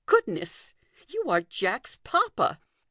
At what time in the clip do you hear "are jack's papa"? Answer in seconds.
1.27-2.59